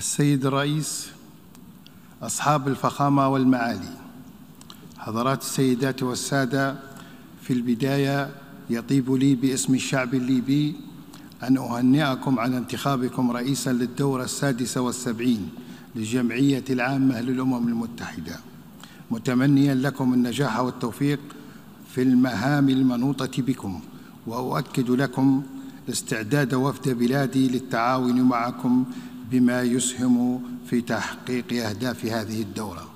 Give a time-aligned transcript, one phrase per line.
[0.00, 1.08] السيد الرئيس
[2.22, 3.96] أصحاب الفخامة والمعالي
[4.98, 6.76] حضرات السيدات والسادة
[7.42, 8.30] في البداية
[8.70, 10.74] يطيب لي باسم الشعب الليبي
[11.42, 15.48] أن أهنئكم على انتخابكم رئيسا للدورة السادسة والسبعين
[15.96, 18.36] للجمعية العامة للأمم المتحدة
[19.10, 21.20] متمنيا لكم النجاح والتوفيق
[21.94, 23.80] في المهام المنوطة بكم
[24.26, 25.42] وأؤكد لكم
[25.88, 28.84] استعداد وفد بلادي للتعاون معكم
[29.30, 32.90] بما يسهم في تحقيق أهداف هذه الدورة.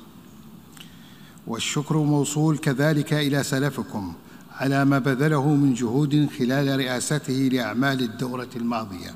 [1.47, 4.12] والشكر موصول كذلك إلى سلفكم
[4.52, 9.15] على ما بذله من جهود خلال رئاسته لأعمال الدورة الماضية.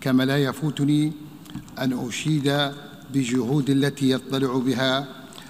[0.00, 1.12] كما لا يفوتني
[1.78, 2.72] أن أشيد
[3.14, 5.08] بجهود التي يطلع بها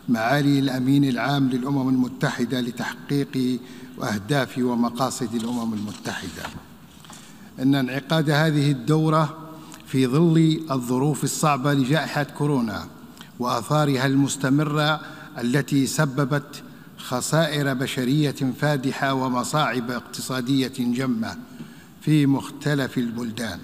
[0.09, 3.61] معالي الأمين العام للأمم المتحدة لتحقيق
[4.03, 6.43] أهداف ومقاصد الأمم المتحدة.
[7.59, 9.50] أن انعقاد هذه الدورة
[9.91, 12.87] في ظل الظروف الصعبة لجائحة كورونا
[13.39, 15.01] وآثارها المستمرة
[15.39, 16.63] التي سببت
[16.99, 21.37] خسائر بشرية فادحة ومصاعب اقتصادية جمة
[22.01, 23.59] في مختلف البلدان.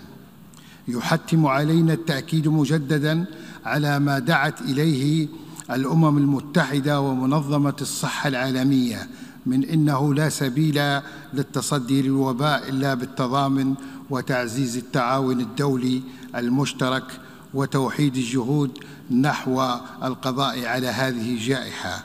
[0.88, 3.24] يحتم علينا التأكيد مجددا
[3.64, 5.28] على ما دعت إليه
[5.70, 9.08] الأمم المتحدة ومنظمة الصحة العالمية
[9.46, 11.00] من إنه لا سبيل
[11.34, 13.74] للتصدي للوباء إلا بالتضامن
[14.10, 16.02] وتعزيز التعاون الدولي
[16.36, 17.20] المشترك
[17.54, 18.78] وتوحيد الجهود
[19.10, 19.62] نحو
[20.02, 22.04] القضاء على هذه الجائحة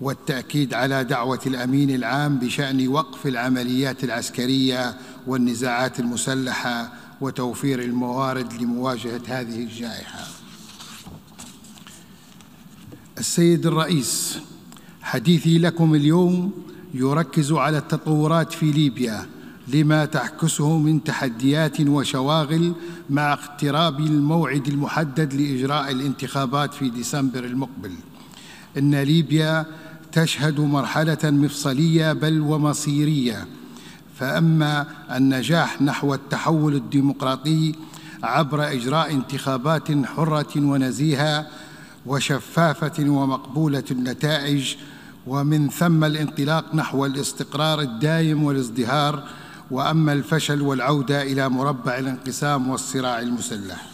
[0.00, 4.96] والتأكيد على دعوة الأمين العام بشأن وقف العمليات العسكرية
[5.26, 10.26] والنزاعات المسلحة وتوفير الموارد لمواجهة هذه الجائحة.
[13.18, 14.38] السيد الرئيس
[15.02, 16.52] حديثي لكم اليوم
[16.94, 19.26] يركز على التطورات في ليبيا
[19.68, 22.72] لما تعكسه من تحديات وشواغل
[23.10, 27.92] مع اقتراب الموعد المحدد لإجراء الانتخابات في ديسمبر المقبل.
[28.78, 29.66] إن ليبيا
[30.12, 33.46] تشهد مرحلة مفصلية بل ومصيرية.
[34.18, 34.86] فأما
[35.16, 37.74] النجاح نحو التحول الديمقراطي
[38.22, 41.46] عبر إجراء انتخابات حرة ونزيهة
[42.06, 44.74] وشفافة ومقبولة النتائج
[45.26, 49.24] ومن ثم الانطلاق نحو الاستقرار الدائم والازدهار
[49.70, 53.86] وأما الفشل والعودة إلى مربع الانقسام والصراع المسلح.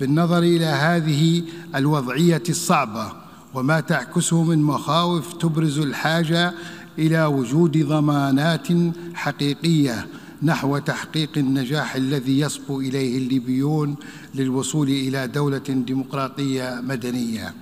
[0.00, 1.42] بالنظر إلى هذه
[1.74, 3.12] الوضعية الصعبة
[3.54, 6.54] وما تعكسه من مخاوف تبرز الحاجة
[6.98, 8.68] إلى وجود ضمانات
[9.14, 10.06] حقيقية
[10.42, 13.96] نحو تحقيق النجاح الذي يصبو إليه الليبيون
[14.34, 17.54] للوصول إلى دولة ديمقراطية مدنية.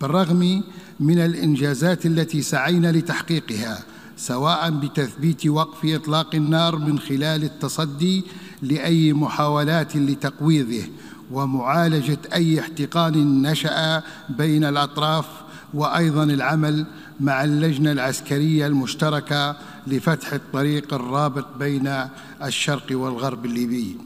[0.00, 0.62] بالرغم
[1.00, 3.84] من الإنجازات التي سعينا لتحقيقها
[4.16, 8.24] سواء بتثبيت وقف إطلاق النار من خلال التصدي
[8.62, 10.84] لأي محاولات لتقويضه
[11.32, 15.26] ومعالجة أي احتقان نشأ بين الأطراف
[15.74, 16.86] وأيضا العمل
[17.20, 21.94] مع اللجنة العسكرية المشتركة لفتح الطريق الرابط بين
[22.42, 23.96] الشرق والغرب الليبي.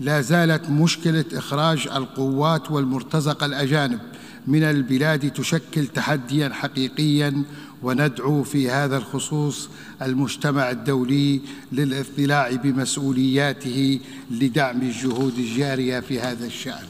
[0.00, 3.98] لا زالت مشكلة إخراج القوات والمرتزقة الأجانب
[4.46, 7.42] من البلاد تشكل تحديا حقيقيا
[7.84, 9.68] وندعو في هذا الخصوص
[10.02, 11.40] المجتمع الدولي
[11.72, 14.00] للاطلاع بمسؤولياته
[14.30, 16.86] لدعم الجهود الجارية في هذا الشأن.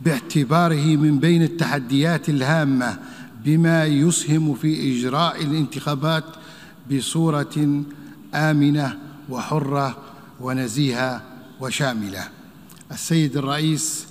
[0.00, 2.98] باعتباره من بين التحديات الهامة
[3.44, 6.24] بما يسهم في إجراء الانتخابات
[6.92, 7.82] بصورة
[8.34, 9.98] آمنة وحرة
[10.40, 11.22] ونزيهة
[11.60, 12.28] وشاملة.
[12.92, 14.06] السيد الرئيس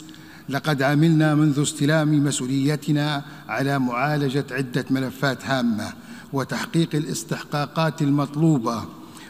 [0.50, 5.94] لقد عملنا منذ استلام مسؤوليتنا على معالجة عدة ملفات هامة
[6.34, 8.84] وتحقيق الاستحقاقات المطلوبة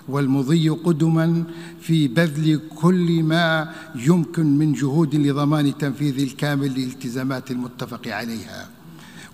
[0.07, 1.43] والمضي قدما
[1.81, 8.69] في بذل كل ما يمكن من جهود لضمان التنفيذ الكامل للالتزامات المتفق عليها.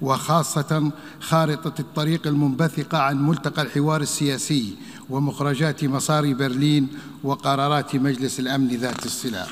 [0.02, 4.76] وخاصة خارطة الطريق المنبثقة عن ملتقى الحوار السياسي
[5.10, 6.88] ومخرجات مصار برلين
[7.24, 9.46] وقرارات مجلس الأمن ذات الصلة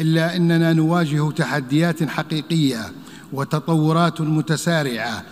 [0.00, 2.92] إلا أننا نواجه تحديات حقيقية
[3.32, 5.24] وتطورات متسارعة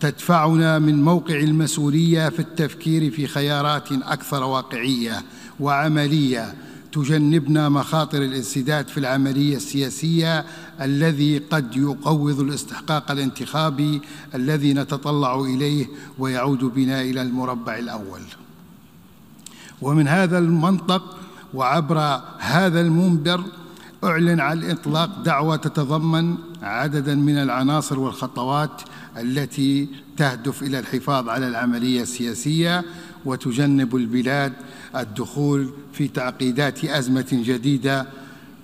[0.00, 5.22] تدفعنا من موقع المسؤولية في التفكير في خيارات أكثر واقعية
[5.60, 6.54] وعملية
[6.92, 10.44] تجنبنا مخاطر الانسداد في العملية السياسية
[10.80, 14.00] الذي قد يقوض الاستحقاق الانتخابي
[14.34, 15.86] الذي نتطلع إليه
[16.18, 18.22] ويعود بنا إلى المربع الأول.
[19.82, 21.16] ومن هذا المنطق
[21.54, 23.44] وعبر هذا المنبر
[24.04, 28.82] أعلن على الإطلاق دعوة تتضمن عددا من العناصر والخطوات
[29.16, 32.84] التي تهدف إلى الحفاظ على العملية السياسية
[33.24, 34.52] وتجنب البلاد
[34.96, 38.06] الدخول في تعقيدات أزمة جديدة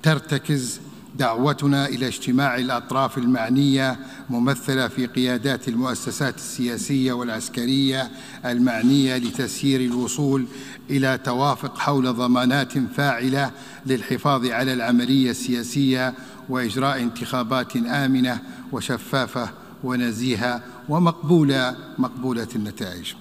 [0.03, 0.81] ترتكز
[1.19, 3.97] دعوتنا إلى اجتماع الأطراف المعنية
[4.31, 8.11] ممثلة في قيادات المؤسسات السياسية والعسكرية
[8.45, 10.47] المعنية لتسيير الوصول
[10.91, 13.51] إلى توافق حول ضمانات فاعلة
[13.87, 16.15] للحفاظ على العملية السياسية
[16.49, 18.39] وإجراء انتخابات آمنة
[18.73, 19.51] وشفافة
[19.85, 23.13] ونزيهة ومقبولة مقبولة النتائج.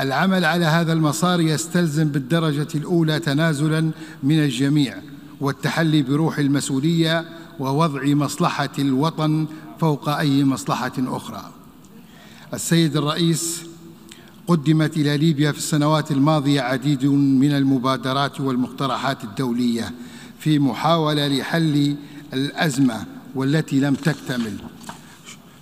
[0.00, 3.90] العمل على هذا المسار يستلزم بالدرجة الأولى تنازلا
[4.22, 4.96] من الجميع
[5.42, 7.24] والتحلي بروح المسؤولية
[7.60, 9.46] ووضع مصلحة الوطن
[9.80, 11.50] فوق أي مصلحة أخرى.
[12.54, 13.62] السيد الرئيس
[14.46, 19.92] قدمت إلى ليبيا في السنوات الماضية عديد من المبادرات والمقترحات الدولية
[20.38, 21.96] في محاولة لحل
[22.32, 23.04] الأزمة
[23.34, 24.56] والتي لم تكتمل.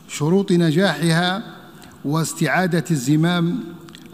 [0.08, 1.42] شروط نجاحها
[2.04, 3.60] واستعادة الزمام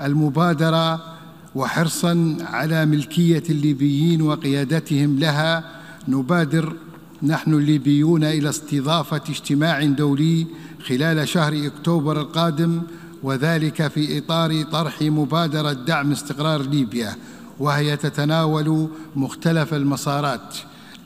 [0.02, 1.15] المبادرة
[1.56, 5.64] وحرصا على ملكية الليبيين وقيادتهم لها
[6.08, 6.72] نبادر
[7.22, 10.46] نحن الليبيون إلى استضافة اجتماع دولي
[10.86, 12.82] خلال شهر أكتوبر القادم
[13.22, 17.16] وذلك في إطار طرح مبادرة دعم استقرار ليبيا
[17.58, 20.56] وهي تتناول مختلف المسارات.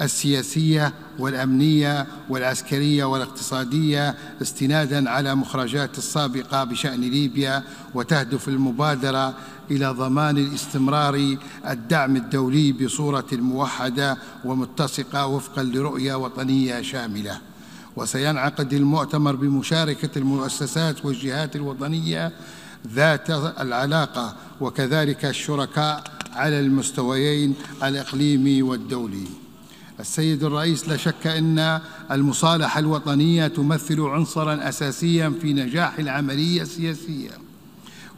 [0.00, 7.62] السياسية والأمنية والعسكرية والاقتصادية استنادا على مخرجات السابقة بشأن ليبيا
[7.94, 9.34] وتهدف المبادرة
[9.70, 11.36] إلى ضمان الاستمرار
[11.68, 17.38] الدعم الدولي بصورة موحدة ومتسقة وفقا لرؤية وطنية شاملة.
[17.96, 22.32] وسينعقد المؤتمر بمشاركة المؤسسات والجهات الوطنية
[22.94, 23.30] ذات
[23.60, 29.39] العلاقة وكذلك الشركاء على المستويين الإقليمي والدولي.
[30.00, 31.80] السيد الرئيس لا شك أن
[32.10, 37.30] المصالحة الوطنية تمثل عنصرا اساسيا في نجاح العملية السياسية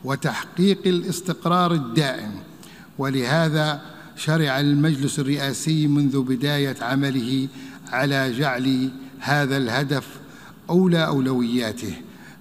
[0.04, 2.32] وتحقيق الاستقرار الدائم.
[2.98, 3.80] ولهذا
[4.16, 7.48] شرع المجلس الرئاسي منذ بداية عمله
[7.92, 8.90] على جعل
[9.20, 10.06] هذا الهدف
[10.70, 11.94] أولى أولوياته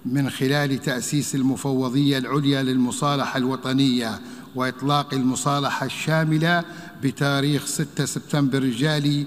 [0.06, 4.20] من خلال تأسيس المفوضية العليا للمصالحة الوطنية
[4.54, 6.64] وإطلاق المصالحة الشاملة
[7.02, 9.26] بتاريخ 6 سبتمبر الجاري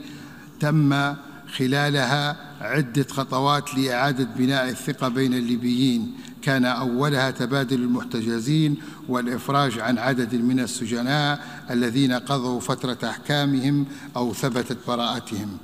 [0.60, 1.16] تم
[1.58, 6.12] خلالها عدة خطوات لإعادة بناء الثقة بين الليبيين.
[6.42, 8.78] كان أولها تبادل المحتجزين
[9.10, 13.86] والإفراج عن عدد من السجناء الذين قضوا فترة أحكامهم
[14.16, 15.58] أو ثبتت براءتهم.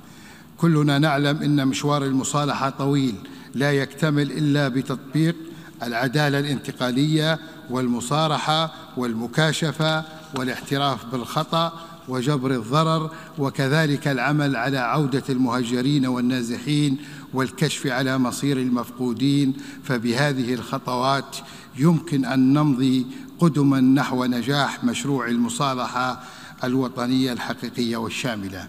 [0.58, 3.14] كلنا نعلم إن مشوار المصالحة طويل
[3.54, 5.36] لا يكتمل إلا بتطبيق
[5.82, 7.38] العدالة الانتقالية
[7.70, 10.04] والمصارحة والمكاشفة
[10.34, 11.72] والاعتراف بالخطأ
[12.08, 16.96] وجبر الضرر وكذلك العمل على عودة المهجرين والنازحين
[17.34, 19.52] والكشف على مصير المفقودين.
[19.84, 21.36] فبهذه الخطوات
[21.78, 23.06] يمكن أن نمضي
[23.38, 26.22] قدما نحو نجاح مشروع المصالحة
[26.64, 28.68] الوطنية الحقيقية والشاملة.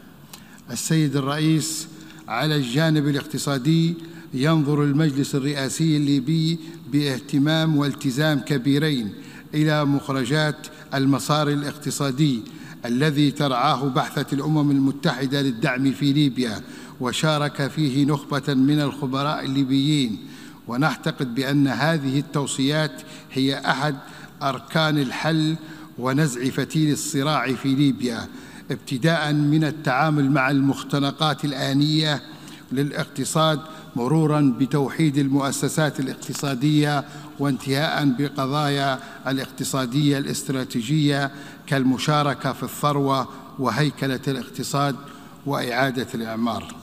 [0.71, 1.88] السيد الرئيس
[2.27, 3.95] على الجانب الاقتصادي
[4.33, 6.59] ينظر المجلس الرئاسي الليبي
[6.91, 9.13] باهتمام والتزام كبيرين
[9.53, 12.41] إلى مخرجات المسار الاقتصادي
[12.85, 16.62] الذي ترعاه بعثه الأمم المتحدة للدعم في ليبيا
[17.01, 20.18] وشارك فيه نخبة من الخبراء الليبيين.
[20.68, 23.01] ونعتقد بأن هذه التوصيات
[23.31, 23.95] هي أحد
[24.44, 25.56] أركان الحل
[25.97, 28.27] ونزع فتيل الصراع في ليبيا
[28.71, 32.21] ابتداء من التعامل مع المختنقات الآنية
[32.71, 33.59] للاقتصاد
[33.95, 37.06] مرورا بتوحيد المؤسسات الاقتصادية
[37.40, 41.31] وانتهاء بقضايا الاقتصادية الاستراتيجية
[41.67, 43.27] كالمشاركة في الثروة
[43.59, 44.95] وهيكلة الاقتصاد
[45.45, 46.75] وإعادة الإعمار.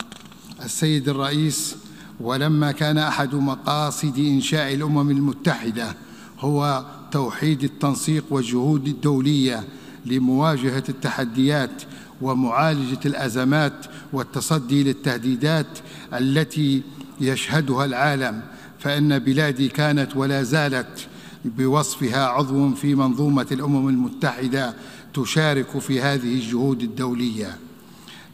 [0.64, 1.76] السيد الرئيس
[2.20, 5.96] ولما كان أحد مقاصد إنشاء الأمم المتحدة
[6.38, 9.64] هو توحيد التنسيق والجهود الدولية
[10.06, 11.82] لمواجهة التحديات
[12.22, 15.78] ومعالجة الأزمات والتصدي للتهديدات
[16.14, 16.82] التي
[17.20, 18.42] يشهدها العالم
[18.78, 21.08] فإن بلادي كانت ولا زالت
[21.44, 24.74] بوصفها عضو في منظومة الأمم المتحدة
[25.14, 27.56] تشارك في هذه الجهود الدولية.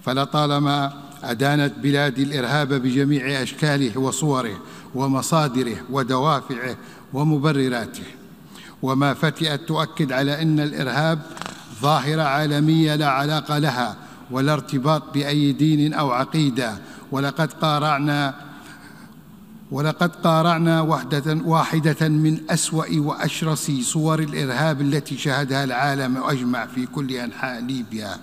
[0.04, 4.60] فلطالما أدانت بلادي الإرهاب بجميع أشكاله وصوره
[4.94, 6.76] ومصادره ودوافعه
[7.12, 8.04] ومبرراته.
[8.82, 11.22] وما فتئت تؤكد على أن الإرهاب
[11.82, 13.96] ظاهرة عالمية لا علاقة لها
[14.30, 16.78] ولا ارتباط بأي دين أو عقيدة.
[17.12, 18.45] ولقد قارعنا
[19.70, 27.12] ولقد قارعنا وحدة واحدة من أسوأ وأشرس صور الإرهاب التي شهدها العالم أجمع في كل
[27.12, 28.16] أنحاء ليبيا.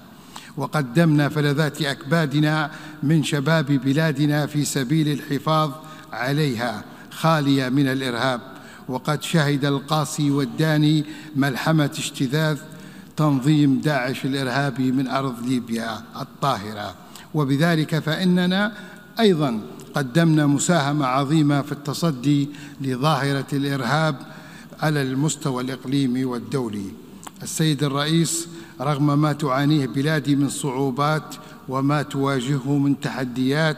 [0.57, 2.71] وقدمنا فلذات أكبادنا
[3.03, 5.71] من شباب بلادنا في سبيل الحفاظ
[6.13, 8.41] عليها خالية من الإرهاب.
[8.87, 12.57] وقد شهد القاصي والداني ملحمة اجتذاذ
[13.17, 16.95] تنظيم داعش الإرهابي من أرض ليبيا الطاهرة.
[17.33, 18.73] وبذلك فإننا
[19.19, 19.61] أيضا
[19.95, 22.49] قدمنا مساهمة عظيمة في التصدي
[22.81, 24.15] لظاهرة الإرهاب
[24.79, 26.85] على المستوى الإقليمي والدولي.
[27.43, 28.47] السيد الرئيس
[28.81, 31.35] رغم ما تعانيه بلادي من صعوبات
[31.69, 33.77] وما تواجهه من تحديات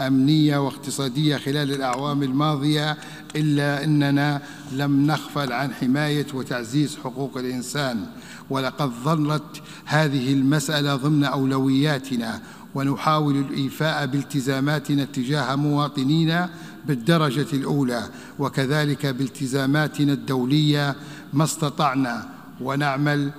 [0.00, 2.96] أمنية واقتصادية خلال الأعوام الماضية
[3.36, 4.42] إلا أننا
[4.72, 8.06] لم نغفل عن حماية وتعزيز حقوق الإنسان.
[8.50, 12.42] ولقد ظلت هذه المسألة ضمن أولوياتنا
[12.76, 16.50] ونحاول الإيفاء بالتزاماتنا تجاه مواطنينا
[16.86, 18.02] بالدرجة الأولى
[18.38, 20.96] وكذلك بالتزاماتنا الدولية
[21.32, 22.28] ما استطعنا.
[22.60, 23.30] ونعمل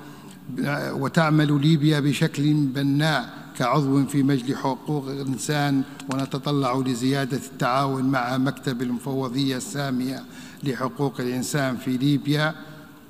[1.01, 5.84] وتعمل ليبيا بشكل بناء كعضو في مجلس حقوق الإنسان.
[6.13, 10.24] ونتطلع لزيادة التعاون مع مكتب المفوضية السامية
[10.63, 12.56] لحقوق الإنسان في ليبيا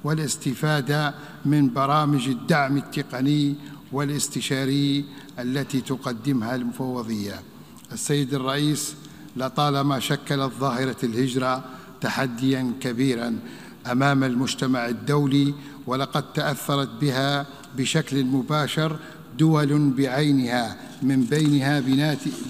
[0.03, 1.13] والاستفادة
[1.45, 3.55] من برامج الدعم التقني
[3.91, 5.05] والاستشاري
[5.39, 7.41] التي تقدمها المفوضية.
[7.91, 8.95] السيد الرئيس
[9.35, 11.63] لطالما شكلت ظاهرة الهجرة
[12.01, 13.39] تحديا كبيرا
[13.91, 15.53] أمام المجتمع الدولي
[15.87, 17.45] ولقد تأثرت بها
[17.77, 18.99] بشكل مباشر
[19.37, 21.79] دول بعينها من بينها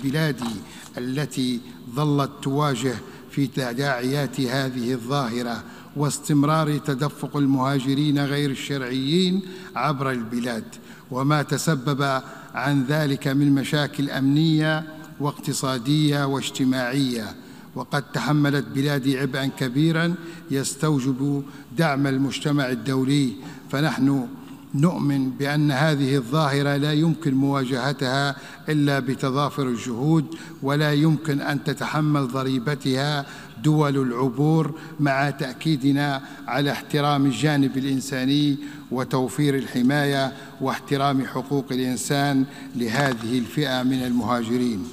[0.04, 0.56] بلادي
[0.98, 1.60] التي
[1.96, 2.96] ظلت تواجه
[3.32, 5.64] في تداعيات هذه الظاهرة
[5.96, 9.42] واستمرار تدفق المهاجرين غير الشرعيين
[9.76, 10.64] عبر البلاد.
[11.12, 12.22] وما تسبب
[12.58, 14.84] عن ذلك من مشاكل أمنية
[15.20, 17.36] واقتصادية واجتماعية.
[17.76, 20.16] وقد تحملت بلادي عبئا كبيرا
[20.52, 21.44] يستوجب
[21.78, 23.34] دعم المجتمع الدولي.
[23.72, 24.28] فنحن
[24.76, 28.36] نؤمن بأن هذه الظاهرة لا يمكن مواجهتها
[28.70, 30.26] إلا بتضافر الجهود
[30.64, 33.26] ولا يمكن أن تتحمل ضريبتها
[33.64, 38.58] دول العبور مع تأكيدنا على احترام الجانب الإنساني
[38.92, 42.46] وتوفير الحماية واحترام حقوق الإنسان
[42.76, 44.84] لهذه الفئة من المهاجرين.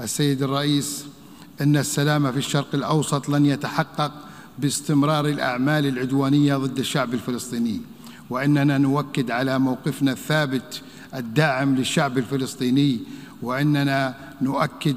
[0.00, 1.04] السيد الرئيس
[1.60, 4.12] إن السلام في الشرق الأوسط لن يتحقق
[4.58, 7.93] باستمرار الأعمال العدوانية ضد الشعب الفلسطيني.
[8.34, 10.82] وأننا نؤكد على موقفنا الثابت
[11.14, 13.00] الداعم للشعب الفلسطيني
[13.42, 14.96] وأننا نؤكد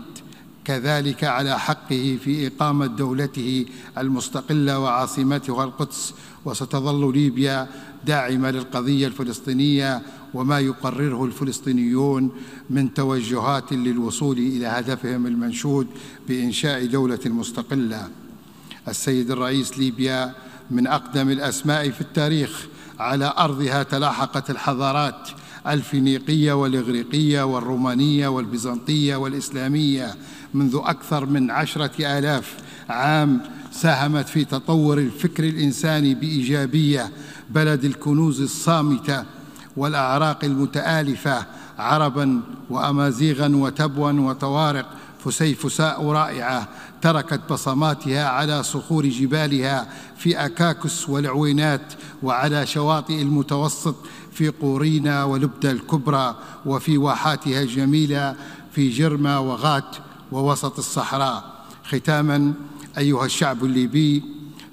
[0.65, 3.65] كذلك على حقه في إقامة دولته
[3.97, 6.13] المستقلة وعاصمتها القدس.
[6.45, 7.67] وستظل ليبيا
[8.05, 10.01] داعمة للقضية الفلسطينية
[10.33, 12.31] وما يقرره الفلسطينيون
[12.69, 15.87] من توجهات للوصول إلى هدفهم المنشود
[16.27, 18.09] بإنشاء دولة مستقلة.
[18.87, 20.33] السيد الرئيس ليبيا
[20.71, 22.67] من أقدم الأسماء في التاريخ
[22.99, 25.29] على أرضها تلاحقت الحضارات
[25.67, 30.15] الفينيقية والإغريقية والرومانية والبيزنطية والإسلامية
[30.53, 32.57] منذ أكثر من عشرة آلاف
[32.89, 37.11] عام ساهمت في تطور الفكر الإنساني بإيجابية
[37.49, 39.23] بلد الكنوز الصامتة
[39.77, 41.45] والأعراق المتآلفة
[41.77, 44.85] عربا وامازيغا وتبوا وطوارق
[45.27, 46.67] فسيفساء رائعة
[47.01, 51.93] تركت بصماتها على صخور جبالها في أكاكس والعوينات
[52.23, 53.95] وعلى شواطئ المتوسط
[54.31, 58.35] في قورينا ولبدة الكبرى وفي واحاتها الجميلة
[58.71, 59.95] في جرما وغات
[60.31, 61.57] ووسط الصحراء.
[61.83, 62.53] ختاما
[62.97, 64.23] أيها الشعب الليبي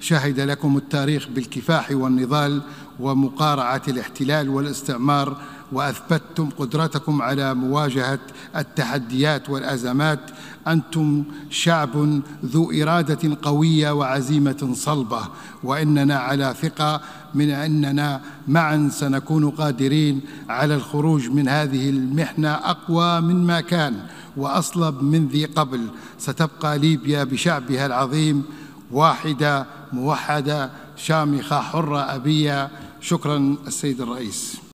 [0.01, 2.63] شهد لكم التاريخ بالكفاح والنضال
[3.01, 5.37] ومقارعة الاحتلال والاستعمار
[5.73, 8.19] وأثبتتم قدرتكم على مواجهة
[8.57, 10.21] التحديات والأزمات.
[10.69, 15.21] أنتم شعب ذو إرادة قوية وعزيمة صلبة
[15.63, 17.01] وإننا على ثقة
[17.35, 23.95] من أننا معا سنكون قادرين على الخروج من هذه المحنة أقوى مما كان
[24.37, 25.87] وأصلب من ذي قبل.
[26.19, 28.45] ستبقى ليبيا بشعبها العظيم
[28.91, 32.71] واحدة موحدة شامخة حرة أبية
[33.05, 34.57] شكرا السيد الرئيس.